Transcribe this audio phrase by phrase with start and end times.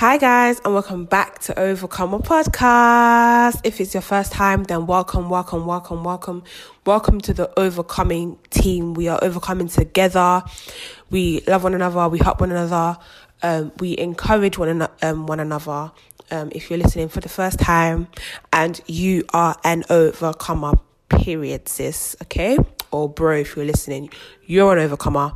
[0.00, 3.60] Hi, guys, and welcome back to Overcome a podcast.
[3.64, 6.42] If it's your first time, then welcome, welcome, welcome, welcome.
[6.86, 8.94] Welcome to the overcoming team.
[8.94, 10.42] We are overcoming together.
[11.10, 12.96] We love one another, we help one another,
[13.42, 15.92] um, we encourage one, an- um, one another.
[16.30, 18.08] Um, if you're listening for the first time
[18.54, 20.78] and you are an overcomer,
[21.10, 22.56] period, sis, okay?
[22.90, 24.08] Or bro, if you're listening,
[24.46, 25.34] you're an overcomer.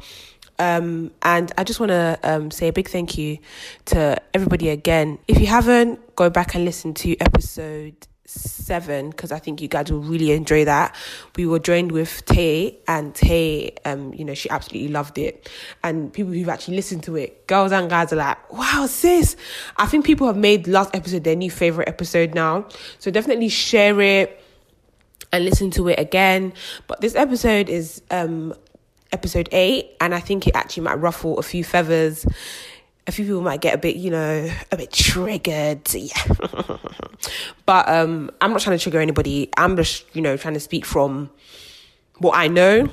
[0.58, 3.38] Um, and I just want to um, say a big thank you
[3.86, 5.18] to everybody again.
[5.26, 9.90] If you haven't, go back and listen to episode seven because I think you guys
[9.90, 10.94] will really enjoy that.
[11.36, 15.48] We were joined with Tay, and Tay, um, you know, she absolutely loved it.
[15.82, 19.36] And people who've actually listened to it, girls and guys, are like, "Wow, sis!"
[19.76, 22.66] I think people have made last episode their new favorite episode now.
[22.98, 24.40] So definitely share it
[25.32, 26.52] and listen to it again.
[26.86, 28.54] But this episode is um
[29.14, 32.26] episode eight, and I think it actually might ruffle a few feathers.
[33.06, 35.92] A few people might get a bit, you know, a bit triggered.
[35.94, 36.20] Yeah.
[37.66, 39.50] but um I'm not trying to trigger anybody.
[39.56, 41.30] I'm just, you know, trying to speak from
[42.18, 42.88] what I know,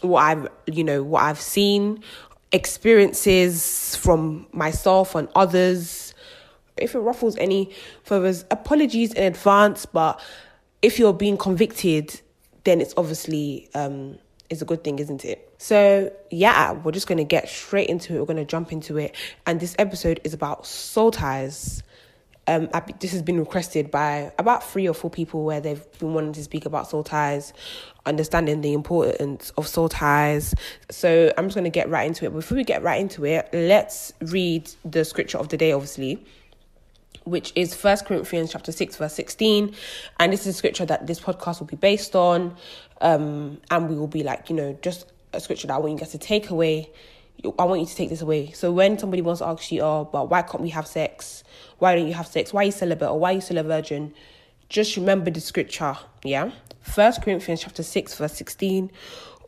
[0.00, 2.02] what I've, you know, what I've seen,
[2.50, 6.14] experiences from myself and others.
[6.76, 7.72] If it ruffles any
[8.04, 10.20] feathers, apologies in advance, but
[10.80, 12.20] if you're being convicted,
[12.64, 14.18] then it's obviously um
[14.50, 15.47] is a good thing, isn't it?
[15.58, 18.20] So, yeah, we're just going to get straight into it.
[18.20, 19.16] We're going to jump into it.
[19.44, 21.82] And this episode is about soul ties.
[22.46, 26.14] Um, I, this has been requested by about three or four people where they've been
[26.14, 27.52] wanting to speak about soul ties,
[28.06, 30.54] understanding the importance of soul ties.
[30.90, 32.32] So, I'm just going to get right into it.
[32.32, 36.24] Before we get right into it, let's read the scripture of the day, obviously
[37.24, 39.74] which is First Corinthians chapter 6 verse 16
[40.18, 42.56] and this is scripture that this podcast will be based on
[43.02, 45.98] um and we will be like you know just a scripture that I want you
[45.98, 46.90] guys to take away.
[47.58, 48.50] I want you to take this away.
[48.52, 51.44] So when somebody wants to ask you oh but why can't we have sex?
[51.78, 52.52] Why don't you have sex?
[52.52, 53.08] Why are you celibate?
[53.08, 54.12] Or why are you still a virgin?
[54.68, 56.50] Just remember the scripture yeah?
[56.82, 58.90] First Corinthians chapter 6 verse 16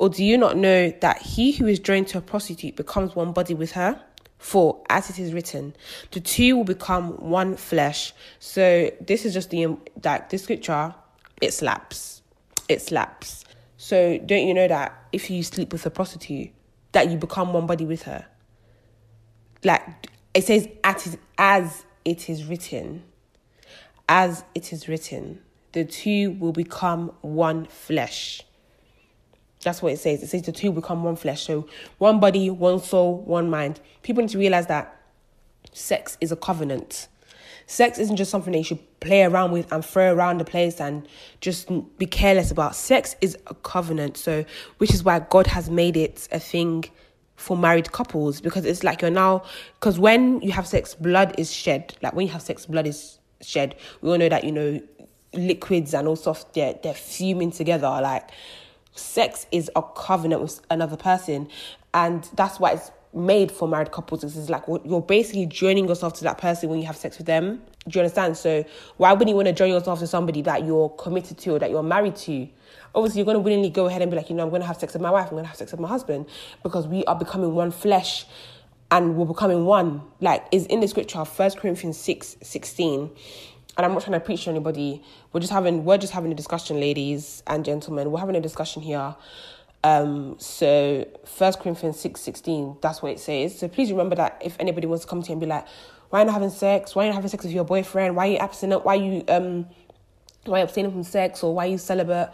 [0.00, 3.32] or do you not know that he who is joined to a prostitute becomes one
[3.32, 4.00] body with her?
[4.38, 5.76] For as it is written,
[6.12, 8.14] the two will become one flesh.
[8.38, 10.94] So this is just the um, like this scripture,
[11.42, 12.22] it slaps.
[12.66, 13.44] It slaps.
[13.82, 16.50] So don't you know that if you sleep with a prostitute,
[16.92, 18.26] that you become one body with her?
[19.64, 19.82] Like
[20.34, 23.04] it says as as it is written.
[24.06, 25.40] As it is written,
[25.72, 28.42] the two will become one flesh.
[29.62, 30.22] That's what it says.
[30.22, 31.40] It says the two become one flesh.
[31.46, 31.66] So
[31.96, 33.80] one body, one soul, one mind.
[34.02, 34.94] People need to realize that
[35.72, 37.08] sex is a covenant.
[37.70, 40.80] Sex isn't just something that you should play around with and throw around the place
[40.80, 41.06] and
[41.40, 42.74] just be careless about.
[42.74, 44.16] Sex is a covenant.
[44.16, 44.44] So,
[44.78, 46.86] which is why God has made it a thing
[47.36, 49.44] for married couples because it's like you're now,
[49.78, 51.94] because when you have sex, blood is shed.
[52.02, 53.76] Like when you have sex, blood is shed.
[54.00, 54.82] We all know that, you know,
[55.32, 57.86] liquids and all stuff, they're, they're fuming together.
[57.86, 58.30] Like,
[58.96, 61.48] sex is a covenant with another person
[61.94, 66.12] and that's why it's made for married couples this is like you're basically joining yourself
[66.12, 68.64] to that person when you have sex with them do you understand so
[68.98, 71.70] why wouldn't you want to join yourself to somebody that you're committed to or that
[71.70, 72.48] you're married to
[72.94, 74.66] obviously you're going to willingly go ahead and be like you know i'm going to
[74.66, 76.24] have sex with my wife i'm going to have sex with my husband
[76.62, 78.26] because we are becoming one flesh
[78.92, 83.10] and we're becoming one like is in the scripture first corinthians 6 16
[83.76, 85.02] and I'm not trying to preach to anybody.
[85.32, 88.10] We're just having we're just having a discussion, ladies and gentlemen.
[88.10, 89.14] We're having a discussion here.
[89.82, 93.58] Um, so First Corinthians six sixteen, that's what it says.
[93.58, 95.66] So please remember that if anybody wants to come to you and be like,
[96.10, 96.94] "Why are you not having sex?
[96.94, 98.14] Why are you not having sex with your boyfriend?
[98.14, 98.84] Why are you abstinent?
[98.84, 99.66] Why are you um,
[100.44, 102.30] why are you abstaining from sex or why are you celibate?"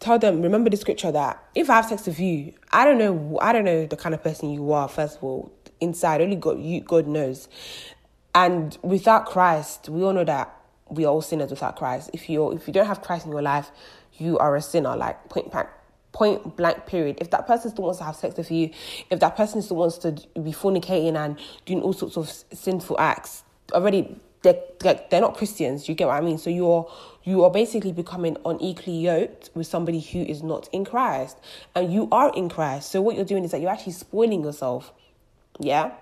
[0.00, 3.38] Tell them, remember the scripture that if I have sex with you, I don't know,
[3.42, 4.88] I don't know the kind of person you are.
[4.88, 7.48] First of all, inside, only God, you, God knows.
[8.34, 10.56] And without Christ, we all know that
[10.88, 12.08] we are all sinners without Christ.
[12.14, 13.70] If you if you don't have Christ in your life,
[14.14, 14.96] you are a sinner.
[14.96, 15.68] Like point blank,
[16.12, 16.86] point blank.
[16.86, 17.18] Period.
[17.20, 18.70] If that person still wants to have sex with you,
[19.10, 23.44] if that person still wants to be fornicating and doing all sorts of sinful acts,
[23.72, 25.88] already they're they're not Christians.
[25.88, 26.38] You get what I mean?
[26.38, 26.90] So you're
[27.22, 31.36] you are basically becoming unequally yoked with somebody who is not in Christ,
[31.74, 32.90] and you are in Christ.
[32.90, 34.92] So what you're doing is that you're actually spoiling yourself.
[35.58, 35.92] Yeah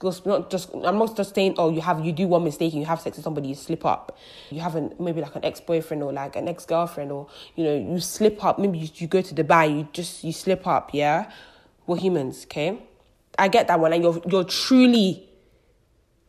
[0.00, 2.80] because not just I'm not just saying oh you have you do one mistake and
[2.80, 4.16] you have sex with somebody you slip up.
[4.48, 7.64] You have an maybe like an ex boyfriend or like an ex girlfriend or you
[7.64, 8.58] know you slip up.
[8.58, 11.30] Maybe you, you go to Dubai you just you slip up yeah?
[11.86, 12.82] We're humans okay?
[13.38, 13.92] I get that one.
[13.92, 15.28] And you're you're truly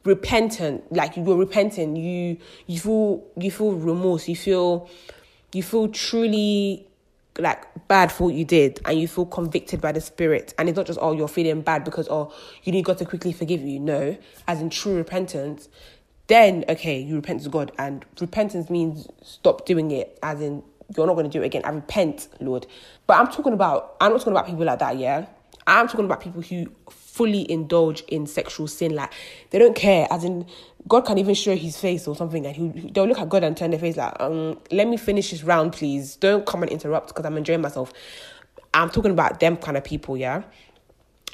[0.04, 0.92] repentant.
[0.92, 1.96] Like you're repenting.
[1.96, 4.28] You you feel you feel remorse.
[4.28, 4.90] You feel
[5.54, 6.88] you feel truly
[7.42, 10.54] like bad for what you did and you feel convicted by the spirit.
[10.58, 12.34] And it's not just oh you're feeling bad because oh
[12.64, 13.80] you need God to quickly forgive you.
[13.80, 14.18] No
[14.48, 15.70] as in true repentance
[16.28, 17.72] then okay you repent to God.
[17.78, 20.64] And repentance means stop doing it as in
[20.96, 21.62] you're not going to do it again.
[21.66, 22.68] I repent Lord.
[23.08, 25.26] But I'm talking about I'm not talking about people like that yeah?
[25.68, 26.68] I'm talking about people who
[27.12, 29.12] fully indulge in sexual sin like
[29.50, 30.46] they don't care as in
[30.88, 33.56] God can even show his face or something, and he they'll look at God and
[33.56, 36.16] turn their face like, um, let me finish this round, please.
[36.16, 37.94] Don't come and interrupt because I'm enjoying myself.
[38.74, 40.44] I'm talking about them kind of people, yeah.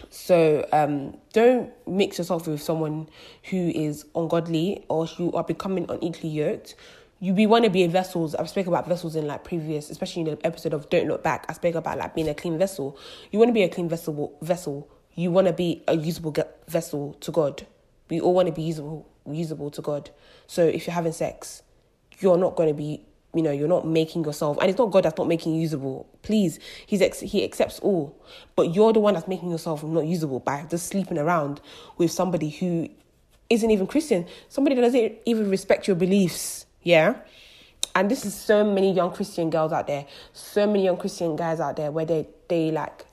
[0.10, 3.10] So um, don't mix yourself with someone
[3.50, 6.76] who is ungodly or who are becoming unequally yoked.
[7.20, 8.36] You we want to be a vessels.
[8.36, 11.46] I've spoken about vessels in like previous, especially in the episode of Don't Look Back.
[11.50, 12.98] I spoke about like being a clean vessel.
[13.32, 14.38] You want to be a clean vessel.
[14.42, 14.88] Vessel.
[15.18, 16.36] You want to be a usable
[16.68, 17.66] vessel to God.
[18.08, 20.12] We all want to be usable usable to God.
[20.46, 21.64] So if you're having sex,
[22.20, 23.02] you're not going to be,
[23.34, 26.08] you know, you're not making yourself, and it's not God that's not making you usable.
[26.22, 28.16] Please, He's ex- He accepts all,
[28.56, 31.62] but you're the one that's making yourself not usable by just sleeping around
[31.98, 32.88] with somebody who
[33.50, 36.68] isn't even Christian, somebody that doesn't even respect your beliefs.
[36.84, 37.16] Yeah.
[37.96, 41.60] And this is so many young Christian girls out there, so many young Christian guys
[41.60, 43.07] out there where they they like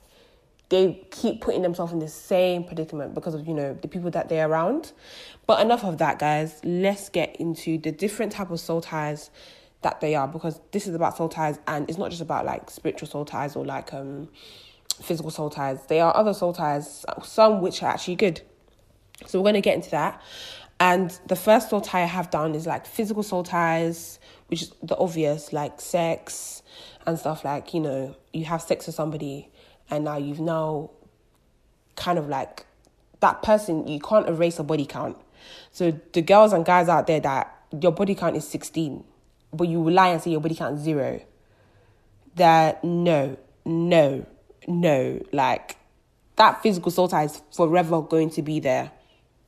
[0.69, 4.29] they keep putting themselves in the same predicament because of you know the people that
[4.29, 4.91] they're around.
[5.47, 6.59] But enough of that guys.
[6.63, 9.29] Let's get into the different type of soul ties
[9.81, 12.71] that they are because this is about soul ties and it's not just about like
[12.71, 14.27] spiritual soul ties or like um
[15.01, 15.85] physical soul ties.
[15.87, 18.41] There are other soul ties some which are actually good.
[19.27, 20.21] So we're going to get into that.
[20.79, 24.73] And the first soul tie i have done is like physical soul ties which is
[24.83, 26.61] the obvious like sex
[27.05, 29.49] and stuff like you know you have sex with somebody
[29.89, 30.91] and now you've now
[31.95, 32.65] kind of like
[33.19, 35.17] that person you can't erase a body count.
[35.71, 39.03] So the girls and guys out there that your body count is 16
[39.53, 41.21] but you lie and say your body count is zero
[42.35, 44.25] that no no
[44.67, 45.77] no like
[46.35, 48.91] that physical soul tie is forever going to be there.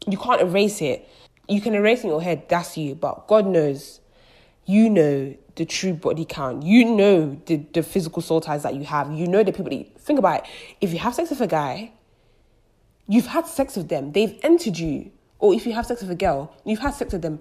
[0.08, 1.08] You can't erase it.
[1.50, 4.00] You can erase in your head that's you but god knows
[4.66, 6.64] you know the true body count.
[6.64, 9.12] You know the, the physical soul ties that you have.
[9.12, 10.50] You know the people that you, think about it.
[10.80, 11.92] If you have sex with a guy,
[13.08, 14.14] you've had sex with them.
[14.14, 15.12] They've entered you.
[15.40, 17.40] Or if you have sex with a girl, you've had sex with them.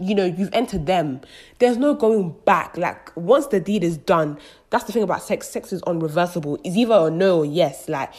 [0.00, 1.20] You know, you've entered them.
[1.58, 2.76] There's no going back.
[2.76, 4.38] Like once the deed is done,
[4.70, 5.48] that's the thing about sex.
[5.48, 6.58] Sex is unreversible.
[6.64, 7.88] It's either a no or yes.
[7.88, 8.12] Like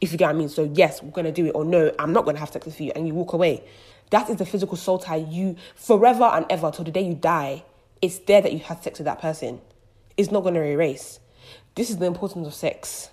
[0.00, 0.48] if you get what I mean.
[0.48, 2.92] So yes, we're gonna do it, or no, I'm not gonna have sex with you,
[2.94, 3.64] and you walk away.
[4.10, 5.16] That is the physical soul tie.
[5.16, 7.64] You forever and ever till the day you die
[8.02, 9.60] it's there that you had sex with that person.
[10.16, 11.20] It's not going to erase.
[11.74, 13.10] This is the importance of sex.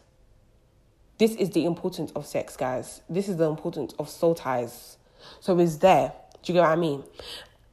[1.18, 3.02] This is the importance of sex, guys.
[3.10, 4.98] This is the importance of soul ties.
[5.40, 6.14] So it's there.
[6.44, 7.04] Do you get what I mean?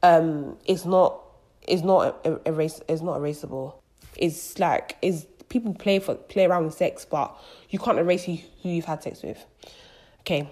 [0.03, 1.21] Um, it's not.
[1.67, 2.81] It's not erase.
[2.87, 3.75] It's not erasable.
[4.17, 7.35] It's like it's people play for play around with sex, but
[7.69, 9.43] you can't erase who, who you've had sex with.
[10.21, 10.49] Okay,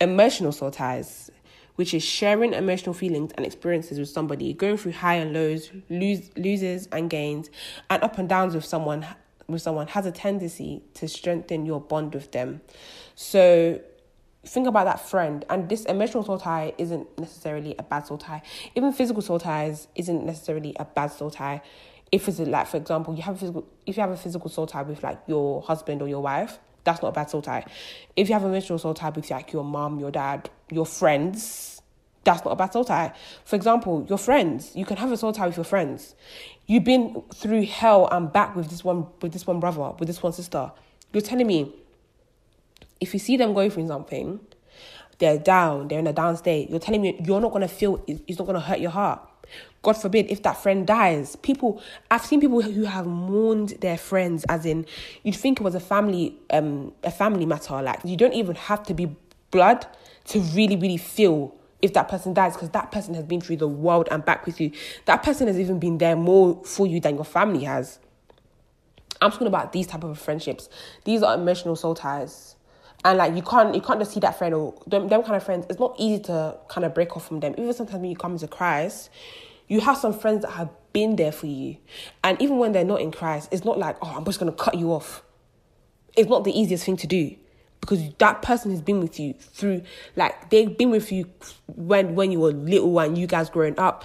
[0.00, 1.30] emotional soul ties
[1.76, 6.30] which is sharing emotional feelings and experiences with somebody, going through high and lows, lose,
[6.36, 7.50] losers and gains,
[7.90, 9.06] and up and downs with someone
[9.46, 12.62] with someone has a tendency to strengthen your bond with them.
[13.14, 13.80] So
[14.46, 18.42] think about that friend and this emotional soul tie isn't necessarily a bad soul tie.
[18.74, 21.62] Even physical soul ties isn't necessarily a bad soul tie.
[22.12, 24.66] If it's like for example, you have a physical if you have a physical soul
[24.66, 27.64] tie with like your husband or your wife, that's not a bad soul tie.
[28.16, 31.82] If you have a emotional soul tie with like your mom, your dad, your friends,
[32.24, 33.12] that's not a bad soul tie.
[33.44, 36.14] For example, your friends, you can have a soul tie with your friends.
[36.66, 40.22] You've been through hell and back with this one with this one brother, with this
[40.22, 40.72] one sister.
[41.12, 41.74] You're telling me
[43.00, 44.40] if you see them going through something,
[45.18, 48.38] they're down, they're in a down state, you're telling me you're not gonna feel it's
[48.38, 49.20] not gonna hurt your heart.
[49.82, 51.36] God forbid if that friend dies.
[51.36, 54.86] People I've seen people who have mourned their friends as in
[55.22, 57.80] you'd think it was a family um a family matter.
[57.82, 59.14] Like you don't even have to be
[59.50, 59.86] blood
[60.26, 63.68] to really, really feel if that person dies because that person has been through the
[63.68, 64.72] world and back with you.
[65.04, 67.98] That person has even been there more for you than your family has.
[69.20, 70.68] I'm talking about these type of friendships.
[71.04, 72.53] These are emotional soul ties.
[73.04, 75.42] And like you can't you can't just see that friend or them, them kind of
[75.42, 75.66] friends.
[75.68, 77.54] It's not easy to kind of break off from them.
[77.58, 79.10] Even sometimes when you come into Christ,
[79.68, 81.76] you have some friends that have been there for you.
[82.22, 84.76] And even when they're not in Christ, it's not like, oh, I'm just gonna cut
[84.76, 85.22] you off.
[86.16, 87.36] It's not the easiest thing to do
[87.80, 89.82] because that person has been with you through
[90.16, 91.30] like they've been with you
[91.66, 94.04] when when you were little and you guys growing up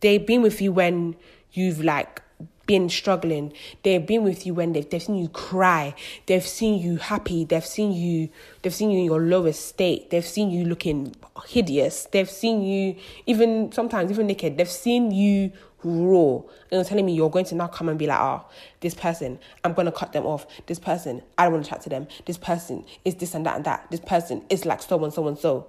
[0.00, 1.16] they've been with you when
[1.52, 2.20] you've like
[2.66, 3.52] been struggling
[3.82, 5.94] they've been with you when they've, they've seen you cry
[6.26, 8.28] they've seen you happy they've seen you
[8.62, 11.14] they've seen you in your lowest state they've seen you looking
[11.46, 15.52] hideous they've seen you even sometimes even naked they've seen you
[15.84, 16.36] raw.
[16.36, 18.44] And you're telling me you're going to now come and be like, oh,
[18.80, 20.46] this person, I'm to cut them off.
[20.66, 22.08] This person, I don't want to chat to them.
[22.26, 23.90] This person is this and that and that.
[23.90, 25.66] This person is like so and so and so.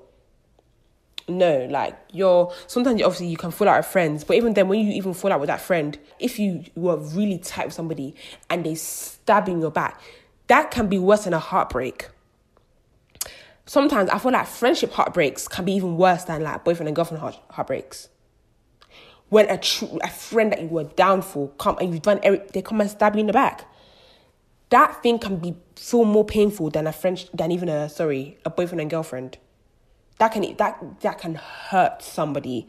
[1.27, 4.79] No, like you're sometimes obviously you can fall out with friends, but even then, when
[4.79, 8.13] you even fall out with that friend, if you were really tight with somebody
[8.49, 9.99] and they stab in your back,
[10.47, 12.09] that can be worse than a heartbreak.
[13.65, 17.21] Sometimes I feel like friendship heartbreaks can be even worse than like boyfriend and girlfriend
[17.21, 18.09] heart- heartbreaks
[19.29, 22.41] when a true a friend that you were down for come and you've done every,
[22.53, 23.65] they come and stab you in the back.
[24.69, 28.49] That thing can be feel more painful than a friend than even a sorry a
[28.49, 29.37] boyfriend and girlfriend.
[30.19, 32.67] That can that that can hurt somebody,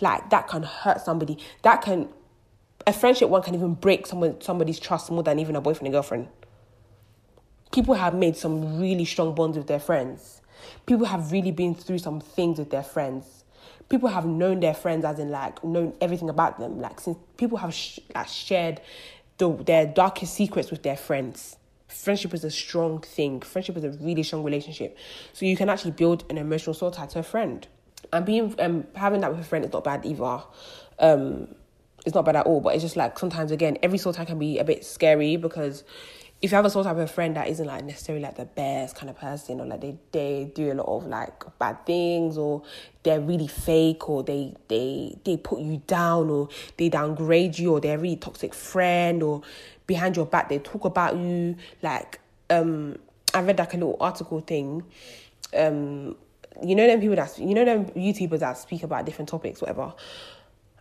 [0.00, 1.38] like that can hurt somebody.
[1.62, 2.08] That can
[2.86, 5.92] a friendship one can even break someone somebody's trust more than even a boyfriend and
[5.94, 6.28] girlfriend.
[7.70, 10.42] People have made some really strong bonds with their friends.
[10.86, 13.42] People have really been through some things with their friends
[13.92, 17.58] people have known their friends as in like known everything about them like since people
[17.58, 18.80] have sh- like shared
[19.36, 21.56] the, their darkest secrets with their friends
[21.92, 23.40] friendship is a strong thing.
[23.40, 24.96] Friendship is a really strong relationship.
[25.32, 27.66] So you can actually build an emotional soul tie to a friend.
[28.12, 30.42] And being um having that with a friend is not bad either.
[30.98, 31.54] Um
[32.04, 34.38] it's not bad at all but it's just like sometimes again every soul tie can
[34.38, 35.84] be a bit scary because
[36.42, 38.96] if you have a sort of a friend that isn't like necessarily like the best
[38.96, 42.62] kind of person or like they, they do a lot of like bad things or
[43.04, 47.80] they're really fake or they they they put you down or they downgrade you or
[47.80, 49.40] they're really toxic friend or
[49.86, 52.18] behind your back they talk about you like
[52.50, 52.96] um
[53.32, 54.82] I read like a little article thing
[55.56, 56.16] um
[56.60, 59.94] you know them people that you know them YouTubers that speak about different topics whatever.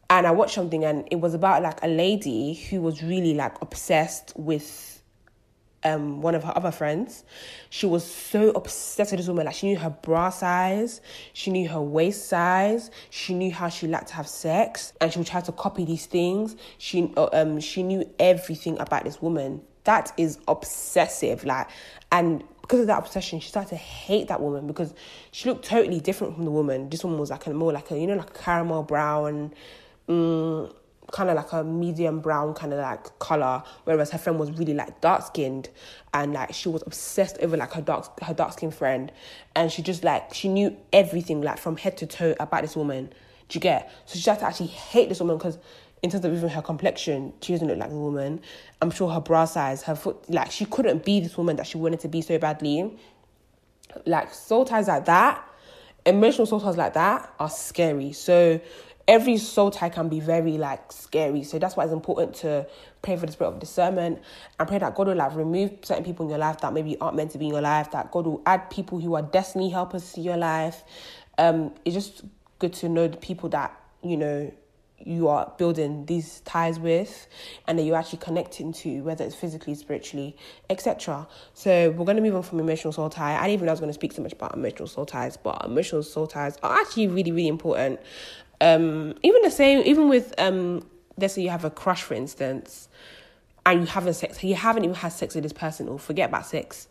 [0.09, 3.61] And I watched something and it was about like a lady who was really like
[3.61, 4.90] obsessed with
[5.83, 7.23] um one of her other friends.
[7.69, 9.45] She was so obsessed with this woman.
[9.45, 11.01] Like she knew her bra size,
[11.33, 15.19] she knew her waist size, she knew how she liked to have sex, and she
[15.19, 16.55] would try to copy these things.
[16.77, 19.61] She uh, um she knew everything about this woman.
[19.83, 21.43] That is obsessive.
[21.43, 21.67] Like
[22.11, 24.93] and because of that obsession, she started to hate that woman because
[25.31, 26.89] she looked totally different from the woman.
[26.89, 29.53] This woman was like a more like a you know like a caramel brown.
[30.07, 30.71] Um,
[31.11, 34.73] kind of like a medium brown kind of like color, whereas her friend was really
[34.73, 35.69] like dark skinned,
[36.13, 39.11] and like she was obsessed over like her dark her dark skinned friend,
[39.55, 43.11] and she just like she knew everything like from head to toe about this woman.
[43.49, 43.91] Do you get?
[44.05, 45.57] So she had to actually hate this woman because
[46.01, 48.41] in terms of even her complexion, she doesn't look like a woman.
[48.81, 51.77] I'm sure her bra size, her foot, like she couldn't be this woman that she
[51.77, 52.97] wanted to be so badly.
[54.05, 55.43] Like soul ties like that,
[56.05, 58.13] emotional soul ties like that are scary.
[58.13, 58.59] So
[59.07, 61.43] every soul tie can be very like scary.
[61.43, 62.67] So that's why it's important to
[63.01, 64.21] pray for the spirit of discernment
[64.59, 67.15] and pray that God will like remove certain people in your life that maybe aren't
[67.15, 70.13] meant to be in your life, that God will add people who are destiny helpers
[70.13, 70.83] to your life.
[71.37, 72.23] Um, it's just
[72.59, 74.51] good to know the people that, you know,
[75.05, 77.27] you are building these ties with
[77.67, 80.35] and that you're actually connecting to, whether it's physically, spiritually,
[80.69, 81.27] etc.
[81.53, 83.35] So we're going to move on from emotional soul tie.
[83.35, 85.37] I didn't even know I was going to speak so much about emotional soul ties,
[85.37, 87.99] but emotional soul ties are actually really, really important.
[88.61, 90.87] Um, even the same, even with um,
[91.17, 92.87] let's say you have a crush, for instance,
[93.65, 96.45] and you haven't sex, you haven't even had sex with this person, or forget about
[96.45, 96.87] sex,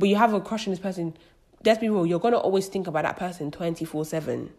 [0.00, 1.16] but you have a crush on this person.
[1.64, 4.52] Let's be real, you're gonna always think about that person twenty four seven.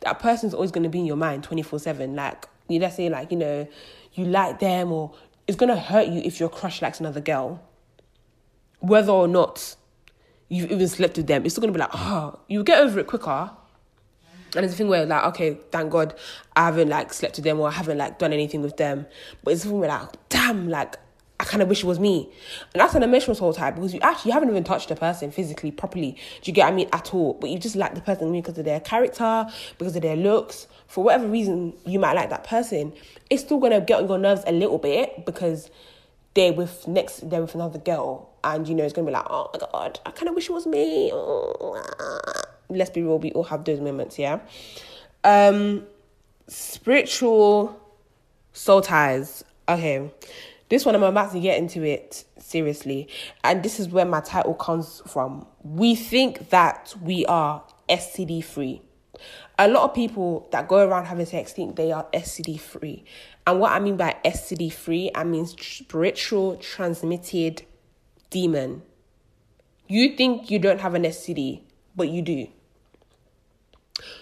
[0.00, 2.14] That person's always gonna be in your mind twenty four seven.
[2.14, 3.66] Like you, let's say, like you know,
[4.12, 5.14] you like them, or
[5.46, 7.62] it's gonna hurt you if your crush likes another girl,
[8.80, 9.76] whether or not
[10.50, 11.46] you've even slept with them.
[11.46, 13.50] It's still gonna be like, oh, you get over it quicker
[14.56, 16.14] and it's a thing where like, okay, thank God
[16.56, 19.06] I haven't like slept with them or I haven't like done anything with them.
[19.42, 20.96] But it's a thing where like, damn, like
[21.40, 22.28] I kind of wish it was me.
[22.74, 25.30] And that's an emotional soul type because you actually you haven't even touched the person
[25.30, 26.12] physically properly.
[26.42, 26.88] Do you get what I mean?
[26.92, 27.34] At all.
[27.34, 29.46] But you just like the person because of their character,
[29.78, 30.66] because of their looks.
[30.88, 32.92] For whatever reason you might like that person,
[33.30, 35.70] it's still gonna get on your nerves a little bit because
[36.34, 39.50] they're with next they're with another girl and you know it's gonna be like, oh
[39.52, 41.10] my god, I kinda wish it was me.
[41.12, 44.40] Oh let's be real, we all have those moments, yeah.
[45.24, 45.84] Um,
[46.46, 47.78] spiritual
[48.52, 49.44] soul ties.
[49.68, 50.10] Okay,
[50.68, 53.08] this one I'm about to get into it seriously,
[53.44, 55.46] and this is where my title comes from.
[55.62, 58.82] We think that we are STD free.
[59.58, 63.04] A lot of people that go around having sex think they are STD free.
[63.46, 67.62] And what I mean by STD free, I mean spiritual transmitted
[68.30, 68.82] demon.
[69.88, 71.62] You think you don't have an STD,
[71.96, 72.46] but you do.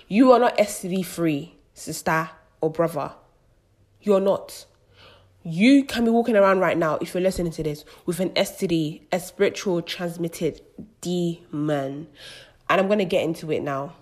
[0.09, 2.31] You are not STD free, sister
[2.61, 3.13] or brother.
[4.01, 4.67] You're not.
[5.43, 9.03] You can be walking around right now, if you're listening to this, with an STD,
[9.13, 10.61] a spiritual transmitted
[11.01, 12.09] demon.
[12.69, 13.95] And I'm going to get into it now.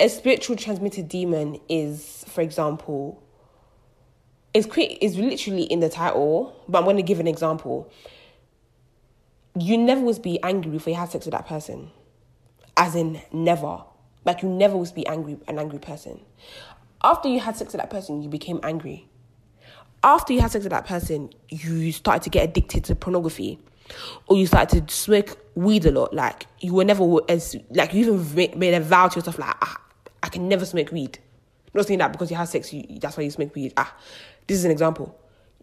[0.00, 3.22] A spiritual transmitted demon is, for example,
[4.56, 7.92] it's quick it's literally in the title, but I'm gonna give an example.
[9.58, 11.90] You never was be angry if you had sex with that person.
[12.74, 13.84] As in never.
[14.26, 16.20] Like you never was be angry an angry person.
[17.02, 19.08] After you had sex with that person, you became angry.
[20.02, 23.60] After you had sex with that person, you started to get addicted to pornography.
[24.26, 26.12] Or you started to smoke weed a lot.
[26.12, 29.80] Like you were never as like you even made a vow to yourself like ah,
[30.24, 31.18] I can never smoke weed.
[31.66, 33.74] I'm not saying that because you had sex, you, that's why you smoke weed.
[33.76, 33.94] Ah,
[34.48, 35.16] this is an example.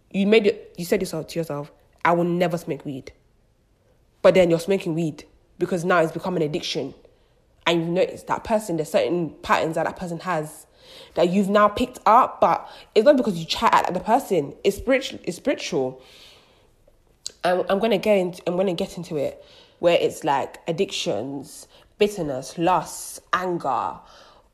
[0.10, 0.74] You made it.
[0.78, 1.70] You said yourself to yourself,
[2.06, 3.12] I will never smoke weed.
[4.22, 5.26] But then you're smoking weed
[5.60, 6.94] because now it's become an addiction,
[7.66, 8.78] and you notice that person.
[8.78, 10.66] There's certain patterns that that person has
[11.16, 14.54] that you've now picked up, but it's not because you chat at the person.
[14.64, 15.20] It's spiritual.
[15.24, 16.02] It's spiritual.
[17.44, 18.44] I'm, I'm gonna get into.
[18.48, 19.44] I'm gonna get into it
[19.80, 21.68] where it's like addictions,
[21.98, 24.00] bitterness, lust, anger,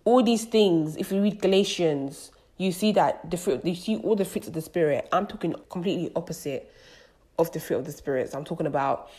[0.05, 4.15] all these things, if you read Galatians, you see that the fruit, you see all
[4.15, 5.07] the fruits of the spirit.
[5.11, 6.73] I'm talking completely opposite
[7.37, 8.31] of the fruit of the spirit.
[8.31, 9.11] So I'm talking about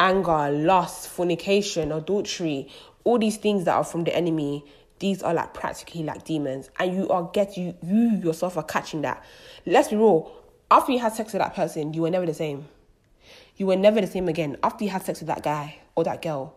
[0.00, 2.68] anger, lust, fornication, adultery,
[3.04, 4.64] all these things that are from the enemy.
[4.98, 9.02] These are like practically like demons, and you are get you you yourself are catching
[9.02, 9.24] that.
[9.64, 10.32] Let's be real.
[10.70, 12.68] After you had sex with that person, you were never the same.
[13.56, 14.56] You were never the same again.
[14.62, 16.54] After you had sex with that guy or that girl,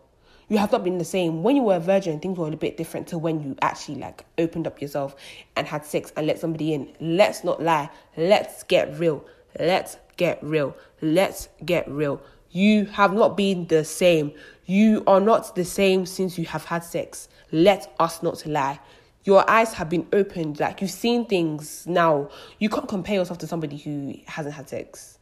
[0.48, 1.42] you have not been the same.
[1.42, 4.24] When you were a virgin, things were a bit different to when you actually like
[4.36, 5.16] opened up yourself
[5.56, 6.92] and had sex and let somebody in.
[7.00, 7.90] Let's not lie.
[8.16, 9.24] Let's get real.
[9.58, 10.76] Let's get real.
[11.00, 12.20] Let's get real.
[12.54, 14.30] You have not been the same.
[14.64, 17.28] You are not the same since you have had sex.
[17.50, 18.78] Let us not lie.
[19.24, 20.60] Your eyes have been opened.
[20.60, 22.30] Like you've seen things now.
[22.60, 25.18] You can't compare yourself to somebody who hasn't had sex.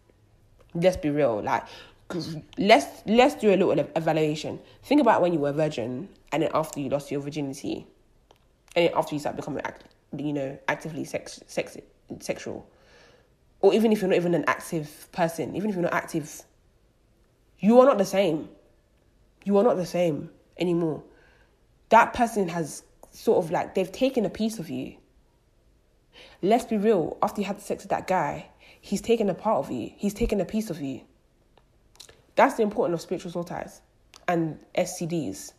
[0.75, 1.41] Let's be real.
[1.43, 1.65] Like
[2.59, 4.61] let's let's do a little evaluation.
[4.83, 7.87] Think about when you were a virgin, and then after you lost your virginity,
[8.77, 9.85] and then after you start becoming, act,
[10.15, 11.79] you know, actively sex, sex
[12.21, 12.69] sexual,
[13.61, 16.43] or even if you're not even an active person, even if you're not active,
[17.63, 18.49] you are not the same.
[19.45, 20.29] You are not the same
[20.59, 21.03] anymore.
[21.89, 24.97] That person has sort of like they've taken a piece of you.
[26.43, 27.17] Let's be real.
[27.23, 28.49] After you had sex with that guy,
[28.81, 29.93] he's taken a part of you.
[29.97, 31.03] He's taken a piece of you.
[32.35, 33.81] That's the importance of spiritual soul ties
[34.27, 35.53] and STDs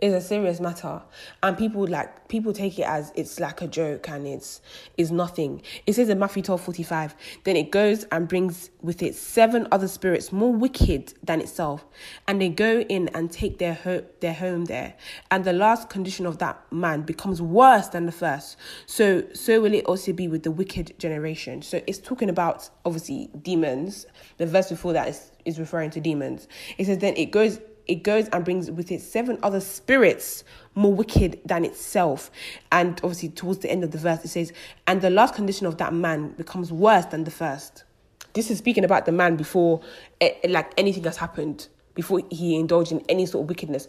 [0.00, 1.02] is a serious matter.
[1.42, 4.60] And people like people take it as it's like a joke and it's
[4.96, 5.62] is nothing.
[5.86, 9.88] It says in matthew 12 45 then it goes and brings with it seven other
[9.88, 11.84] spirits more wicked than itself
[12.28, 14.94] and they go in and take their ho- their home there.
[15.30, 18.56] And the last condition of that man becomes worse than the first.
[18.86, 21.62] So so will it also be with the wicked generation.
[21.62, 24.06] So it's talking about obviously demons.
[24.36, 26.48] The verse before that is is referring to demons.
[26.78, 30.44] It says then it goes it goes and brings with it seven other spirits
[30.74, 32.30] more wicked than itself.
[32.72, 34.52] And obviously, towards the end of the verse, it says,
[34.86, 37.84] And the last condition of that man becomes worse than the first.
[38.32, 39.80] This is speaking about the man before,
[40.20, 43.86] eh, like anything has happened, before he indulged in any sort of wickedness.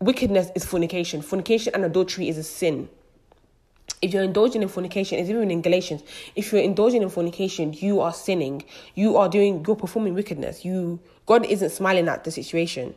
[0.00, 1.22] Wickedness is fornication.
[1.22, 2.88] Fornication and adultery is a sin.
[4.02, 6.02] If you're indulging in fornication, it's even in Galatians.
[6.36, 8.64] If you're indulging in fornication, you are sinning.
[8.94, 9.64] You are doing.
[9.66, 10.64] You're performing wickedness.
[10.64, 12.94] You God isn't smiling at the situation.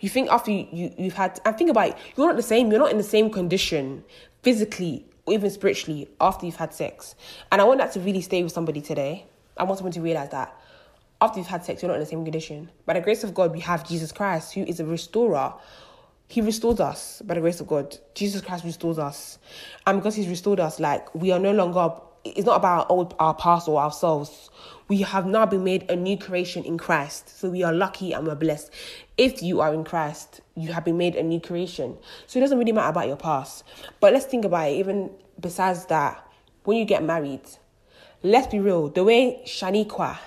[0.00, 2.70] You think after you, you you've had and think about it, you're not the same.
[2.70, 4.04] You're not in the same condition
[4.42, 7.14] physically or even spiritually after you've had sex.
[7.52, 9.26] And I want that to really stay with somebody today.
[9.56, 10.56] I want someone to realize that
[11.20, 12.70] after you've had sex, you're not in the same condition.
[12.86, 15.52] By the grace of God, we have Jesus Christ, who is a restorer.
[16.28, 17.96] He restores us by the grace of God.
[18.14, 19.38] Jesus Christ restores us.
[19.86, 21.92] And because He's restored us, like we are no longer
[22.24, 24.50] it's not about old our past or ourselves.
[24.90, 27.38] We have now been made a new creation in Christ.
[27.38, 28.72] So we are lucky and we're blessed.
[29.16, 31.96] If you are in Christ, you have been made a new creation.
[32.26, 33.62] So it doesn't really matter about your past.
[34.00, 36.26] But let's think about it, even besides that,
[36.64, 37.42] when you get married,
[38.24, 40.18] let's be real, the way Shaniqua,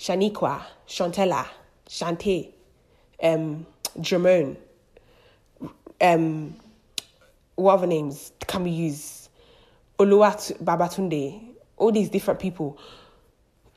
[0.00, 1.46] Shaniqua, Chantella,
[1.88, 2.52] Shante,
[3.22, 3.64] um,
[4.00, 4.56] Jermone,
[6.00, 6.56] um,
[7.54, 9.28] what other names can we use?
[10.00, 11.40] Oluwat Babatunde,
[11.76, 12.76] all these different people.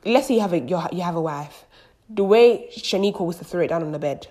[0.04, 1.64] Let's say you have a you have a wife.
[2.08, 4.26] The way Shaniqua was to throw it down on the bed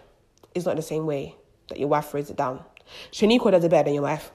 [0.54, 1.36] is not the same way
[1.70, 2.64] that your wife throws it down.
[3.12, 4.32] Shaniqua does it better than your wife.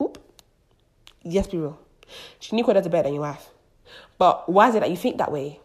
[0.00, 0.18] Oop.
[1.22, 1.78] Yes, be real.
[2.40, 3.50] Shaniqua does it better than your wife.
[4.18, 5.60] But why is it that you think that way?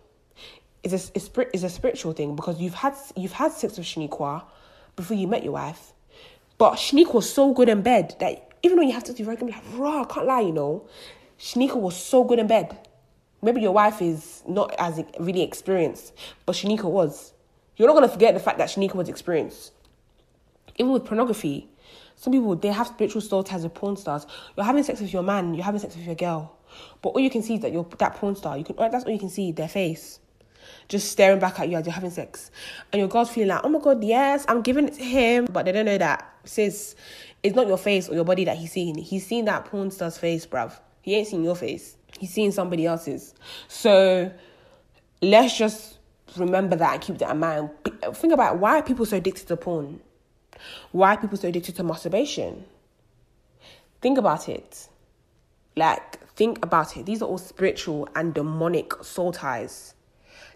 [0.84, 4.43] It's a, it's, it's a spiritual thing because you've had you've had sex with Shaniqua
[4.95, 5.93] before you met your wife.
[6.58, 9.51] But Shaniqua was so good in bed that even when you have to do regular,
[9.51, 10.88] like, raw, I can't lie, you know.
[11.39, 12.82] Shaniqua was so good in bed.
[13.43, 16.13] Maybe your wife is not as really experienced,
[16.45, 17.34] but Shaniqua was.
[17.75, 19.73] You're not going to forget the fact that Shaniqua was experienced.
[20.77, 21.69] Even with pornography,
[22.15, 24.25] Some people they have spiritual soul ties with porn stars.
[24.56, 26.56] You're having sex with your man, you're having sex with your girl.
[27.01, 28.58] But all you can see is that you're that porn star.
[28.58, 30.19] You can that's all you can see, their face.
[30.88, 32.49] Just staring back at you as you're having sex.
[32.91, 35.45] And your girl's feeling like, oh my god, yes, I'm giving it to him.
[35.51, 36.95] But they don't know that sis,
[37.41, 38.95] it's not your face or your body that he's seeing.
[38.95, 40.79] He's seeing that porn star's face, bruv.
[41.01, 41.97] He ain't seeing your face.
[42.23, 43.33] He's seeing somebody else's.
[43.67, 44.31] So
[45.21, 45.97] let's just
[46.38, 47.69] remember that and keep that in mind.
[48.13, 49.99] Think about why are people so addicted to porn?
[50.93, 52.63] Why are people so addicted to masturbation?
[54.01, 54.88] Think about it.
[55.75, 57.05] Like, think about it.
[57.05, 59.93] These are all spiritual and demonic soul ties.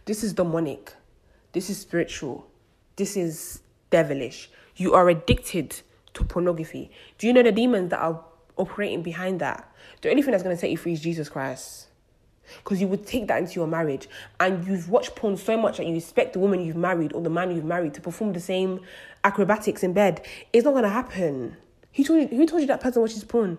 [0.06, 0.94] This is demonic.
[1.52, 2.48] This is spiritual.
[2.96, 4.50] This is devilish.
[4.78, 5.82] You are addicted
[6.14, 6.92] to pornography.
[7.18, 8.24] Do you know the demons that are
[8.56, 9.70] operating behind that?
[10.02, 11.88] The only thing that's going to set you free is Jesus Christ.
[12.64, 14.08] Because you would take that into your marriage
[14.40, 17.30] and you've watched porn so much that you expect the woman you've married or the
[17.30, 18.80] man you've married to perform the same
[19.24, 20.26] acrobatics in bed.
[20.54, 21.58] It's not going to happen.
[21.96, 23.58] Who told you, who told you that person watches porn?